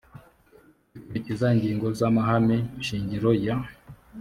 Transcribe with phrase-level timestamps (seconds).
[0.93, 3.55] rikurikiza ingingo z amahame shingiro ya